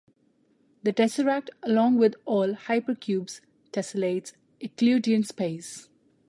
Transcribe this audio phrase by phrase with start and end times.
[0.81, 5.89] The tesseract, along with all hypercubes, tessellates Euclidean space.